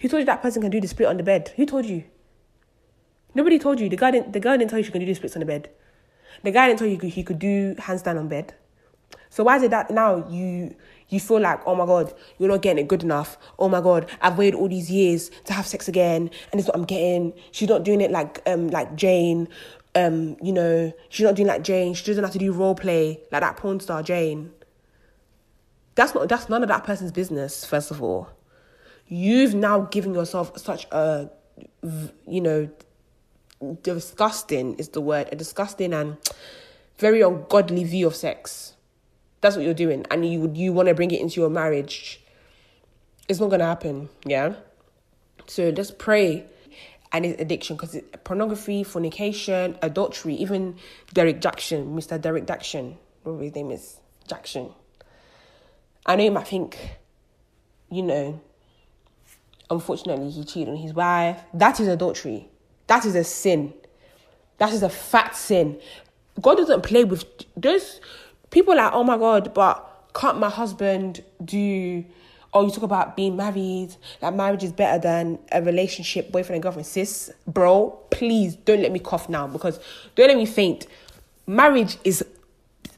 [0.00, 1.52] Who told you that person can do the split on the bed?
[1.56, 2.04] Who told you?
[3.34, 3.88] Nobody told you.
[3.88, 5.46] The guy didn't, the girl didn't tell you she can do the splits on the
[5.46, 5.70] bed.
[6.42, 8.54] The guy didn't tell you he could do handstand on bed.
[9.34, 10.76] So why is it that now you
[11.08, 13.36] you feel like, oh my god, you're not getting it good enough.
[13.58, 16.76] Oh my god, I've waited all these years to have sex again, and it's what
[16.76, 17.32] I'm getting.
[17.50, 19.48] She's not doing it like um like Jane.
[19.96, 21.94] Um, you know, she's not doing like Jane.
[21.94, 24.52] She doesn't have to do role play like that porn star Jane.
[25.96, 28.28] That's not that's none of that person's business, first of all.
[29.08, 31.28] You've now given yourself such a
[32.28, 32.70] you know
[33.82, 36.18] disgusting is the word, a disgusting and
[36.98, 38.73] very ungodly view of sex.
[39.44, 42.18] That's what you're doing, and you you want to bring it into your marriage.
[43.28, 44.54] It's not gonna happen, yeah.
[45.46, 46.46] So just pray,
[47.12, 50.76] and it's addiction because pornography, fornication, adultery, even
[51.12, 52.18] Derrick Jaxn, Mr.
[52.18, 54.72] Derrick Jaxn, whatever his name is, Jaxn.
[56.06, 56.78] I know you might think,
[57.90, 58.40] you know,
[59.68, 61.38] unfortunately he cheated on his wife.
[61.52, 62.48] That is adultery.
[62.86, 63.74] That is a sin.
[64.56, 65.78] That is a fat sin.
[66.40, 67.26] God doesn't play with
[67.58, 68.00] those
[68.54, 72.04] people like, oh my God, but can't my husband do
[72.56, 76.62] oh, you talk about being married, like marriage is better than a relationship, boyfriend and
[76.62, 76.86] girlfriend.
[76.86, 79.80] Sis, bro, please don't let me cough now because
[80.14, 80.86] don't let me faint.
[81.48, 82.24] Marriage is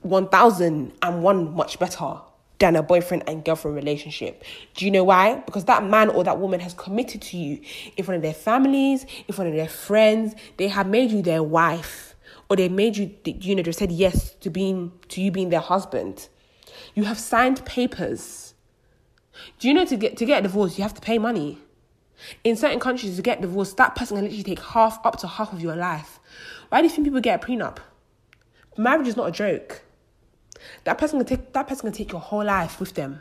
[0.03, 2.17] 1001 much better
[2.59, 4.45] than a boyfriend and girlfriend relationship.
[4.75, 5.37] Do you know why?
[5.37, 7.61] Because that man or that woman has committed to you
[7.97, 10.35] in front of their families, in front of their friends.
[10.59, 12.15] They have made you their wife,
[12.49, 15.61] or they made you, you know, they said yes to being to you being their
[15.61, 16.29] husband.
[16.95, 18.55] You have signed papers.
[19.59, 21.59] Do you know to get to get a divorce, you have to pay money.
[22.45, 25.53] In certain countries, to get divorced, that person can literally take half up to half
[25.53, 26.19] of your life.
[26.71, 27.79] Why do you think people get a prenup?
[28.79, 29.83] Marriage is not a joke.
[30.85, 33.21] That person can take that person can take your whole life with them.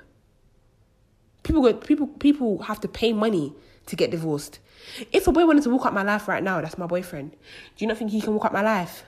[1.44, 3.54] People go, people people have to pay money
[3.88, 4.60] to get divorced.
[5.12, 7.32] If a boy wanted to walk out my life right now, that's my boyfriend.
[7.32, 7.38] Do
[7.84, 9.04] you not think he can walk out my life?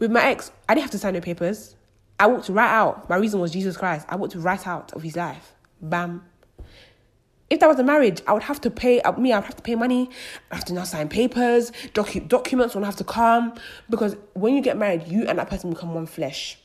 [0.00, 1.76] With my ex, I didn't have to sign no papers.
[2.18, 3.08] I walked right out.
[3.08, 4.06] My reason was Jesus Christ.
[4.08, 5.54] I walked right out of his life.
[5.80, 6.24] Bam.
[7.50, 9.32] If that was a marriage, I would have to pay uh, me.
[9.32, 10.08] I would have to pay money.
[10.50, 11.70] I have to now sign papers.
[11.94, 13.54] Docu- documents would have to come
[13.90, 16.58] because when you get married, you and that person become one flesh.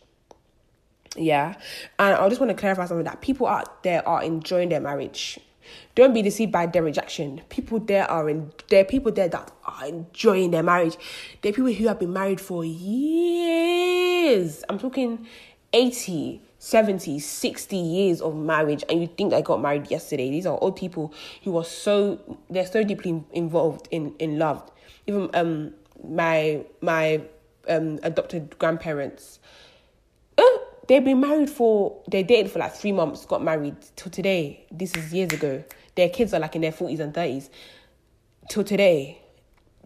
[1.17, 1.55] Yeah.
[1.99, 5.39] And I just want to clarify something that people out there are enjoying their marriage.
[5.95, 7.47] Don't be deceived by Derrick Jaxn.
[7.49, 10.97] People there are in there are people there that are enjoying their marriage.
[11.41, 14.63] There are people who have been married for years.
[14.69, 15.25] I'm talking
[15.73, 20.29] 80, 70, 60 years of marriage, and you think I got married yesterday.
[20.29, 24.71] These are old people who are so they're so deeply involved in in love.
[25.07, 25.73] Even um
[26.07, 27.21] my my
[27.67, 29.39] um adopted grandparents
[30.87, 34.65] They've been married for they dated for like three months, got married till today.
[34.71, 35.63] This is years ago.
[35.95, 37.49] Their kids are like in their forties and thirties.
[38.49, 39.21] Till today,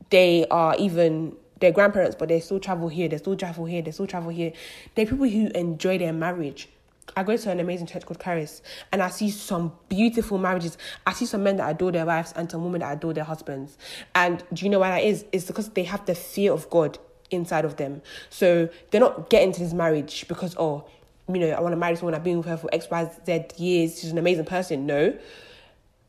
[0.10, 3.08] they are even their grandparents, but they still travel here.
[3.08, 3.82] They still travel here.
[3.82, 4.52] They still travel here.
[4.96, 6.68] They're people who enjoy their marriage.
[7.16, 10.78] I go to an amazing church called Charis, and I see some beautiful marriages.
[11.08, 13.78] I see some men that adore their wives and some women that adore their husbands.
[14.14, 15.26] And do you know why that is?
[15.32, 17.00] It's because they have the fear of God
[17.32, 18.02] inside of them.
[18.30, 20.86] So they're not getting to this marriage because, oh,
[21.28, 23.46] you know, I want to marry someone, I've been with her for X, Y, Z
[23.58, 24.86] years, she's an amazing person.
[24.86, 25.18] No.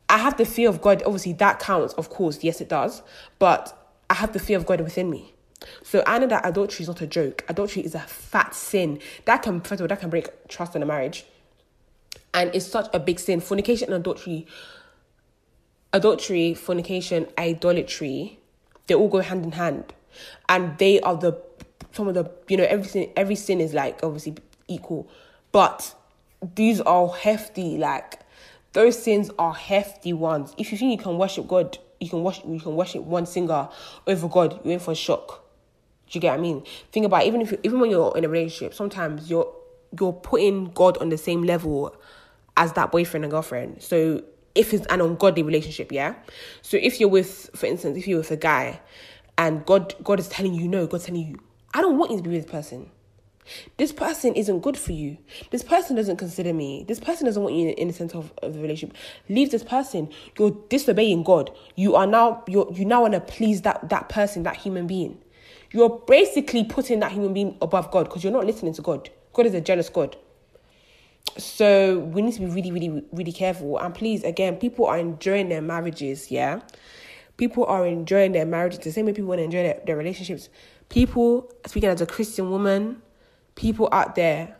[0.09, 1.03] I have the fear of God.
[1.05, 2.43] Obviously, that counts, of course.
[2.43, 3.01] Yes, it does.
[3.39, 3.77] But
[4.09, 5.33] I have the fear of God within me.
[5.83, 7.45] So I know that adultery is not a joke.
[7.47, 8.99] Adultery is a fat sin.
[9.25, 11.25] That can, first of all, that can break trust in a marriage.
[12.33, 13.39] And it's such a big sin.
[13.41, 14.47] Fornication and adultery,
[15.93, 18.39] adultery, fornication, idolatry,
[18.87, 19.93] they all go hand in hand
[20.49, 21.39] and they are the
[21.93, 24.35] some of the you know everything every sin is like obviously
[24.67, 25.09] equal
[25.51, 25.93] but
[26.55, 28.21] these are hefty like
[28.73, 30.53] those sins are hefty ones.
[30.57, 33.69] If you think you can worship God, you can worship you can worship one singer
[34.07, 35.43] over God, you're in for a shock.
[36.09, 36.63] Do you get what I mean?
[36.91, 39.51] Think about it, even if you, even when you're in a relationship, sometimes you're
[39.99, 41.95] you're putting God on the same level
[42.55, 43.81] as that boyfriend and girlfriend.
[43.81, 44.23] So
[44.55, 46.15] if it's an ungodly relationship, yeah.
[46.61, 48.79] So if you're with, for instance, if you're with a guy,
[49.37, 51.39] and God God is telling you no, God's telling you,
[51.73, 52.89] I don't want you to be with this person.
[53.77, 55.17] This person isn't good for you.
[55.49, 56.85] This person doesn't consider me.
[56.87, 58.95] This person doesn't want you in the center of, of the relationship.
[59.29, 60.09] Leave this person.
[60.37, 61.51] You're disobeying God.
[61.75, 65.17] You are now you you now want to please that that person, that human being.
[65.71, 69.09] You're basically putting that human being above God because you're not listening to God.
[69.33, 70.17] God is a jealous God.
[71.37, 73.77] So we need to be really, really, really careful.
[73.77, 76.59] And please, again, people are enjoying their marriages, yeah?
[77.41, 80.49] People are enjoying their marriages the same way people want to enjoy their, their relationships.
[80.89, 83.01] People, speaking as a Christian woman,
[83.55, 84.57] people out there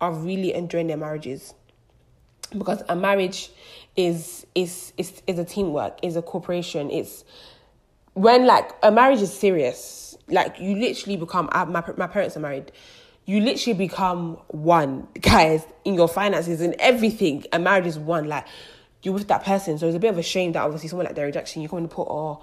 [0.00, 1.54] are really enjoying their marriages.
[2.58, 3.50] Because a marriage
[3.94, 7.24] is is is is a teamwork is a corporation it's
[8.14, 12.72] when like a marriage is serious like you literally become my, my parents are married.
[13.24, 17.44] You literally become one guys in your finances and everything.
[17.52, 18.48] A marriage is one like
[19.06, 21.14] you're with that person so it's a bit of a shame that obviously someone like
[21.14, 22.42] Derrick Jaxn you come and put oh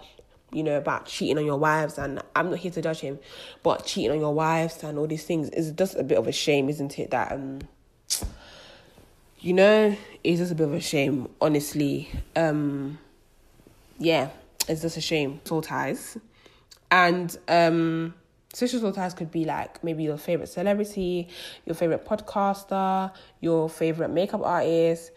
[0.54, 3.20] you know, about cheating on your wives, and I'm not here to judge him,
[3.64, 6.32] but cheating on your wives and all these things is just a bit of a
[6.32, 7.12] shame, isn't it?
[7.12, 7.60] That um,
[9.40, 12.10] you know, it's just a bit of a shame, honestly.
[12.36, 13.00] Um,
[13.98, 14.30] yeah,
[14.68, 15.42] it's just a shame.
[15.44, 16.18] Soul ties,
[16.92, 18.14] and um,
[18.54, 21.28] social soul ties could be like maybe your favorite celebrity,
[21.66, 25.12] your favorite podcaster, your favorite makeup artist,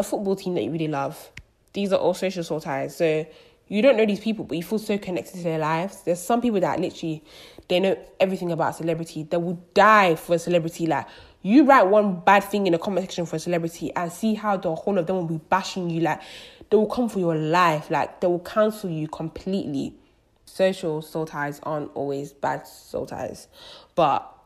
[0.00, 1.30] a football team that you really love.
[1.72, 2.96] These are all social soul ties.
[2.96, 3.26] So
[3.68, 6.02] you don't know these people, but you feel so connected to their lives.
[6.02, 7.22] There's some people that literally
[7.68, 9.22] they know everything about celebrity.
[9.22, 10.86] They will die for a celebrity.
[10.86, 11.06] Like
[11.42, 14.56] you write one bad thing in a comment section for a celebrity and see how
[14.56, 16.00] the whole of them will be bashing you.
[16.00, 16.20] Like
[16.68, 17.90] they will come for your life.
[17.90, 19.94] Like they will cancel you completely.
[20.46, 23.46] Social soul ties aren't always bad soul ties,
[23.94, 24.36] but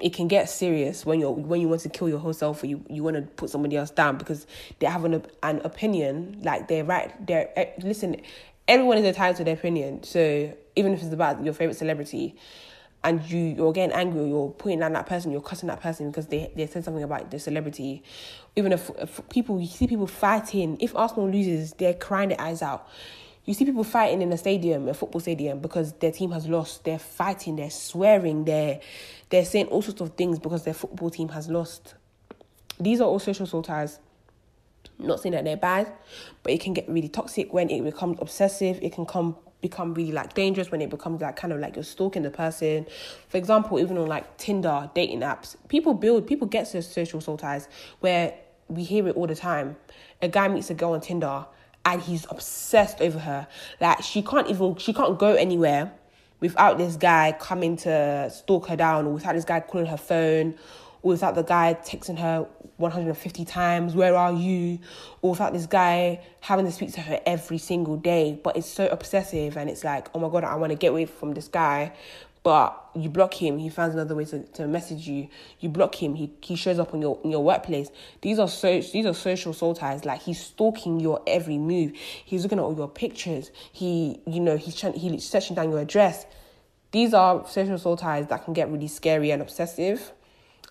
[0.00, 2.66] it can get serious when you're when you want to kill your whole self or
[2.66, 4.46] you, you want to put somebody else down because
[4.78, 8.20] they have an, an opinion like they're right they're eh, listen
[8.68, 10.02] everyone is entitled to their opinion.
[10.02, 12.34] So even if it's about your favorite celebrity
[13.02, 16.10] and you you're getting angry or you're putting down that person you're cussing that person
[16.10, 18.02] because they they said something about the celebrity.
[18.56, 22.62] Even if, if people you see people fighting if Arsenal loses they're crying their eyes
[22.62, 22.88] out
[23.44, 26.84] you see people fighting in a stadium, a football stadium, because their team has lost.
[26.84, 28.80] They're fighting, they're swearing, they're
[29.28, 31.94] they're saying all sorts of things because their football team has lost.
[32.78, 33.98] These are all social soul ties.
[34.98, 35.92] not saying that they're bad,
[36.42, 38.78] but it can get really toxic when it becomes obsessive.
[38.80, 41.82] It can come become really like dangerous when it becomes like kind of like you're
[41.82, 42.86] stalking the person.
[43.28, 47.68] For example, even on like Tinder, dating apps, people build people get social soul ties
[48.00, 48.34] where
[48.68, 49.76] we hear it all the time.
[50.22, 51.46] A guy meets a girl on Tinder
[51.84, 53.46] and he's obsessed over her.
[53.80, 55.92] Like she can't even she can't go anywhere
[56.40, 60.54] without this guy coming to stalk her down, or without this guy calling her phone,
[61.02, 64.78] or without the guy texting her 150 times, where are you?
[65.22, 68.38] Or without this guy having to speak to her every single day.
[68.42, 71.06] But it's so obsessive and it's like, oh my god, I want to get away
[71.06, 71.92] from this guy
[72.44, 75.28] but you block him, he finds another way to, to message you.
[75.60, 77.88] You block him, he, he shows up on your in your workplace.
[78.20, 80.04] These are so these are social soul ties.
[80.04, 81.92] Like he's stalking your every move.
[81.96, 83.50] He's looking at all your pictures.
[83.72, 86.26] He you know he's trying he's searching down your address.
[86.92, 90.12] These are social soul ties that can get really scary and obsessive.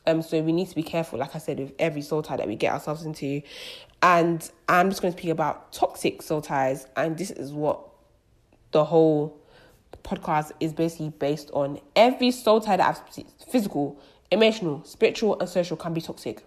[0.05, 2.47] Um, so we need to be careful, like I said, with every soul tie that
[2.47, 3.41] we get ourselves into.
[4.01, 7.89] And I'm just going to speak about toxic soul ties, and this is what
[8.71, 9.42] the whole
[10.03, 13.99] podcast is basically based on every soul tie that I've physical,
[14.31, 16.43] emotional, spiritual, and social can be toxic.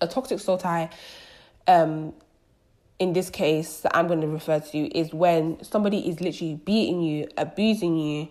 [0.00, 0.90] A toxic soul tie,
[1.66, 2.12] um,
[2.98, 7.02] in this case that I'm going to refer to is when somebody is literally beating
[7.02, 8.28] you, abusing you,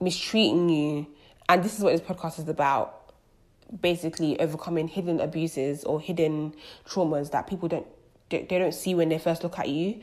[0.00, 1.06] mistreating you,
[1.48, 2.96] and this is what this podcast is about.
[3.80, 6.54] Basically, overcoming hidden abuses or hidden
[6.88, 7.86] traumas that people don't
[8.30, 10.00] they don't see when they first look at you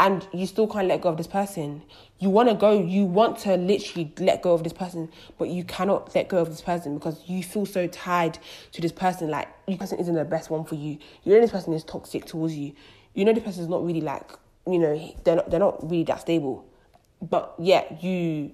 [0.00, 1.82] and you still can't let go of this person.
[2.20, 5.62] You want to go, you want to literally let go of this person, but you
[5.62, 8.38] cannot let go of this person because you feel so tied
[8.72, 9.28] to this person.
[9.28, 10.96] Like, this person isn't the best one for you.
[11.22, 12.72] You know, this person is toxic towards you.
[13.12, 14.32] You know, this person is not really like,
[14.66, 16.66] you know, they're not, they're not really that stable.
[17.20, 18.52] But yet, you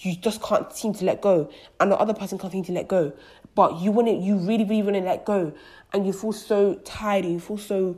[0.00, 2.86] you just can't seem to let go and the other person can't seem to let
[2.86, 3.12] go
[3.56, 5.52] but you want to you really really want to let go
[5.92, 7.96] and you feel so tired and you feel so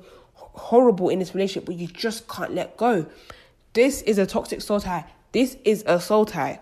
[0.52, 3.06] horrible in this relationship, but you just can't let go.
[3.72, 5.04] This is a toxic soul tie.
[5.32, 6.60] This is a soul tie.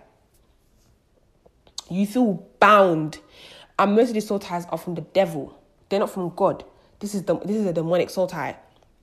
[1.90, 3.18] You feel bound.
[3.78, 5.58] And most of these soul ties are from the devil.
[5.88, 6.64] They're not from God.
[7.00, 8.56] This is the this is a demonic soul tie.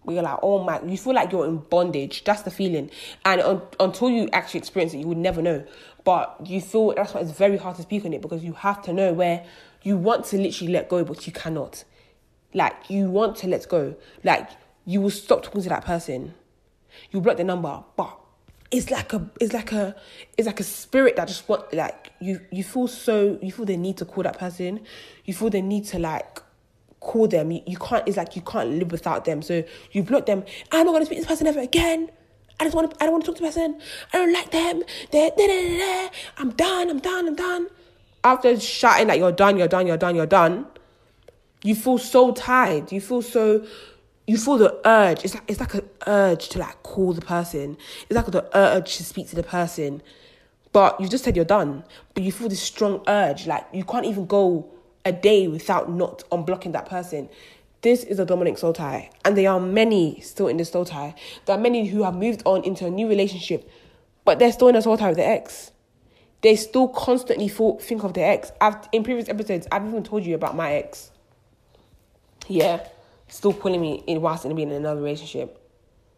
[0.04, 2.24] Where you're like, oh my, you feel like you're in bondage.
[2.26, 2.91] That's the feeling,
[3.24, 5.65] and un, until you actually experience it, you would never know.
[6.04, 8.84] But you feel that's why it's very hard to speak on it because you have
[8.84, 9.43] to know where
[9.82, 11.86] you want to literally let go, but you cannot.
[12.54, 14.50] Like you want to let go, like
[14.86, 16.34] you will stop talking to that person.
[17.12, 18.17] You block the number, but
[18.71, 19.95] it's like a it's like a
[20.38, 23.78] it's like a spirit that just want like you you feel so you feel the
[23.78, 24.82] need to call that person.
[25.26, 26.41] You feel the need to like
[27.00, 27.52] call them.
[27.52, 29.41] You, you can't it's like you can't live without them.
[29.41, 30.43] So you block them.
[30.71, 32.12] Ah, I'm not to speak to this person ever again.
[32.58, 33.82] I just want to i don't want to talk to person.
[34.13, 34.84] I don't like them.
[35.12, 37.67] They're, i'm done i'm done i'm done.
[38.24, 40.67] After shouting that you're done you're done you're done you're done
[41.63, 42.91] you feel so tired.
[42.91, 43.65] You feel so
[44.27, 45.23] you feel the urge.
[45.23, 47.77] It's like it's like an urge to like call the person.
[48.09, 50.01] It's like the urge to speak to the person.
[50.71, 51.83] But you just said you're done.
[52.13, 53.47] But you feel this strong urge.
[53.47, 54.69] Like you can't even go
[55.05, 57.29] a day without not unblocking that person.
[57.81, 59.11] This is a demonic soul tie.
[59.23, 61.13] And there are many still in this soul tie.
[61.45, 63.69] There are many who have moved on into a new relationship,
[64.23, 65.71] but they're still in a soul tie with their ex.
[66.41, 68.51] They still constantly think of their ex.
[68.59, 71.11] I've in previous episodes, I've even told you about my ex.
[72.47, 72.88] Yeah
[73.27, 75.61] still pulling me in whilst in being in another relationship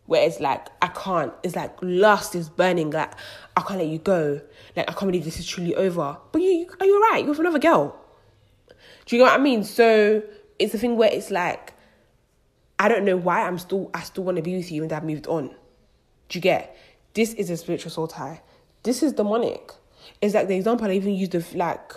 [0.07, 1.33] where it's like I can't.
[1.43, 2.89] It's like lust is burning.
[2.89, 3.13] Like
[3.55, 4.41] I can't let you go.
[4.75, 6.17] Like I can't believe this is truly over.
[6.31, 7.19] But you are you right?
[7.19, 7.95] You're with another girl.
[9.05, 9.63] Do you know what I mean?
[9.63, 10.23] So
[10.57, 11.73] it's a thing where it's like
[12.79, 15.03] I don't know why I'm still I still want to be with you and I've
[15.03, 15.49] moved on.
[16.29, 16.75] Do you get?
[17.13, 18.41] This is a spiritual soul tie.
[18.83, 19.71] This is demonic.
[20.21, 21.91] It's like the example I even used of like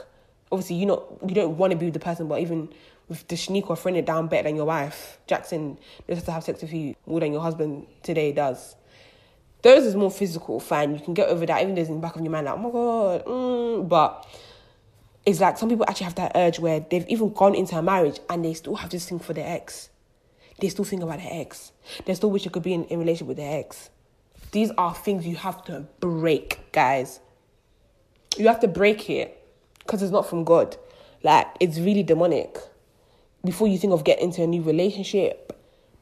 [0.51, 2.71] obviously you know you don't want to be with the person, but even
[3.11, 5.19] with the Shaniqua friend it down better than your wife.
[5.29, 5.77] Jaxn
[6.09, 8.77] have to have sex with you more than your husband today does.
[9.63, 10.95] Those is more physical, fine.
[10.95, 12.55] You can get over that, even though it's in the back of your mind, like,
[12.55, 13.25] oh my god.
[13.27, 13.89] Mm.
[13.89, 14.27] But
[15.27, 18.21] it's like some people actually have that urge where they've even gone into a marriage
[18.31, 19.91] and they still have this thing for their ex.
[20.61, 21.73] They still think about their ex.
[22.07, 23.91] They still wish they could be in, in relationship with their ex.
[24.53, 27.21] These are things you have to break, guys.
[28.37, 29.37] You have to break it
[29.81, 30.77] because it's not from God.
[31.23, 32.57] Like, it's really demonic
[33.45, 35.57] before you think of getting into a new relationship,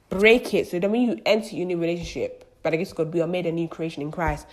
[0.09, 0.69] break it.
[0.69, 3.47] So then when you enter your new relationship, but I guess God, we are made
[3.47, 4.47] a new creation in Christ.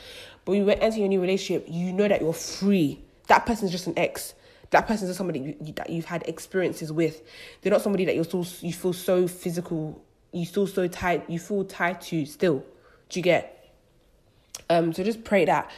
[0.43, 3.01] But when you enter your new relationship, you know that you're free.
[3.27, 4.35] That person's just an ex.
[4.69, 7.21] That person's just somebody you, that you've had experiences with.
[7.61, 10.03] They're not somebody that you're still you feel so physical.
[10.31, 11.29] You feel so tight.
[11.29, 12.63] You feel tied to still.
[13.09, 13.73] Do you get?
[14.69, 14.93] Um.
[14.93, 15.71] So just pray that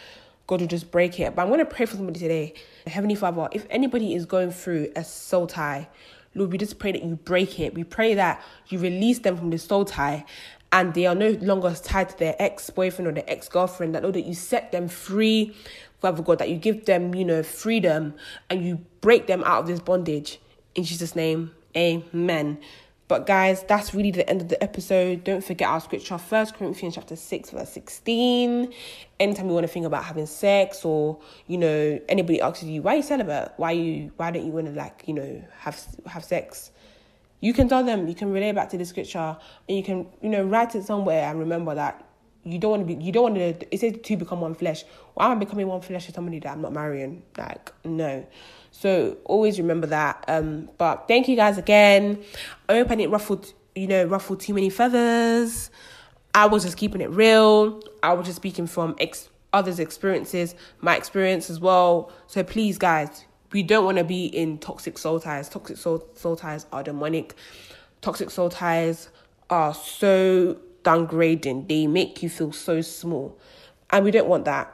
[0.48, 1.36] God will just break it.
[1.36, 2.54] But I'm gonna pray for somebody today.
[2.88, 5.90] Heavenly Father, if anybody is going through a soul tie,
[6.36, 7.74] Lord, we just pray that you break it.
[7.74, 10.26] We pray that you release them from the soul tie
[10.72, 13.96] and they are no longer tied to their ex boyfriend or their ex girlfriend.
[13.96, 15.56] That Lord, that you set them free,
[16.02, 18.14] Father God, that you give them, you know, freedom
[18.50, 20.40] and you break them out of this bondage.
[20.76, 22.60] In Jesus' name, amen.
[23.08, 25.24] But guys, that's really the end of the episode.
[25.24, 28.74] Don't forget our scripture, First Corinthians chapter 6, verse 16.
[29.20, 31.18] Anytime you want to think about having sex or,
[31.48, 33.52] you know, anybody asks you, why you celibate?
[33.56, 36.72] Why you why don't you want to like, you know, have have sex?
[37.40, 39.38] You can tell them, you can relate back to the scripture
[39.70, 42.07] and you can, you know, write it somewhere and remember that
[42.48, 44.84] you don't want to be you don't want to it says to become one flesh.
[45.14, 47.24] Why am I becoming one flesh with somebody that I'm not marrying?
[47.38, 48.26] Like, no.
[48.72, 50.24] So always remember that.
[50.28, 52.24] Um, but thank you guys again.
[52.70, 53.44] I hope I didn't ruffle,
[53.76, 55.72] you know, ruffle too many feathers.
[56.34, 57.82] I was just keeping it real.
[58.04, 62.12] I was just speaking from ex- others' experiences, my experience as well.
[62.28, 65.50] So please, guys, we don't want to be in toxic soul ties.
[65.50, 67.34] Toxic soul, soul ties are demonic.
[68.02, 69.10] Toxic soul ties
[69.50, 70.58] are so
[70.88, 71.68] downgrading.
[71.68, 73.38] They make you feel so small.
[73.90, 74.74] And we don't want that.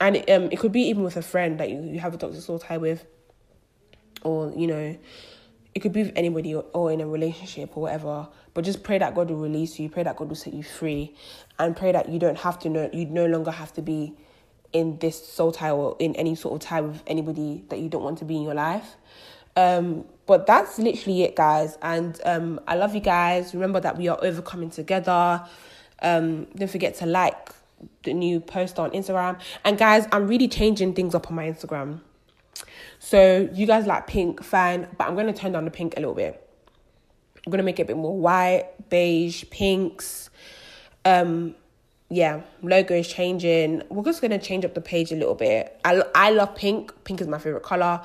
[0.00, 2.16] And it, um, it could be even with a friend that you, you have a
[2.16, 3.06] toxic soul tie with
[4.24, 4.96] or you know
[5.74, 8.98] it could be with anybody or, or in a relationship or whatever but just pray
[8.98, 11.14] that god will release you pray that god will set you free
[11.58, 14.14] and pray that you don't have to know you no longer have to be
[14.72, 18.02] in this soul tie or in any sort of tie with anybody that you don't
[18.02, 18.96] want to be in your life
[19.56, 24.08] um, but that's literally it guys and um, i love you guys remember that we
[24.08, 25.44] are overcoming together
[26.02, 27.50] um, don't forget to like
[28.02, 32.00] the new post on instagram and guys i'm really changing things up on my instagram
[32.98, 36.14] so you guys like pink, fine, but I'm gonna turn down the pink a little
[36.14, 36.40] bit.
[37.46, 40.30] I'm gonna make it a bit more white, beige, pinks.
[41.04, 41.54] Um,
[42.08, 43.82] yeah, logo is changing.
[43.90, 45.78] We're just gonna change up the page a little bit.
[45.84, 46.92] I I love pink.
[47.04, 48.00] Pink is my favorite color,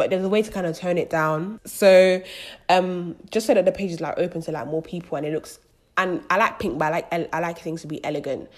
[0.00, 1.60] but there's a way to kind of tone it down.
[1.66, 2.22] So,
[2.70, 5.32] um, just so that the page is like open to like more people and it
[5.32, 5.58] looks.
[5.98, 8.48] And I like pink, but I like I like things to be elegant.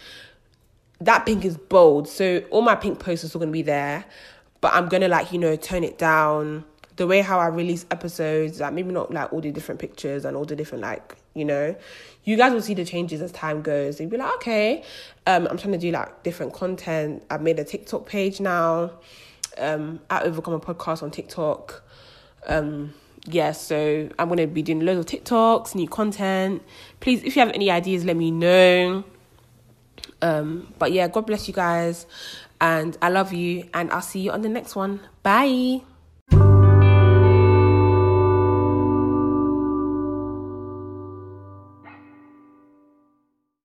[1.00, 4.04] That pink is bold, so all my pink posts are still gonna be there
[4.62, 6.64] but I'm gonna like you know tone it down
[6.96, 10.36] the way how I release episodes, like maybe not like all the different pictures and
[10.36, 11.74] all the different like, you know,
[12.24, 13.98] you guys will see the changes as time goes.
[13.98, 14.84] You'll be like, okay,
[15.26, 17.22] um, I'm trying to do like different content.
[17.30, 18.92] I've made a TikTok page now,
[19.58, 21.82] um, at Overcomer Podcast on TikTok.
[22.46, 22.94] Um,
[23.24, 26.62] yeah, so I'm gonna be doing loads of TikToks, new content.
[27.00, 29.04] Please, if you have any ideas, let me know.
[30.20, 32.06] Um, but yeah, God bless you guys,
[32.60, 35.00] and I love you, and I'll see you on the next one.
[35.22, 35.82] Bye.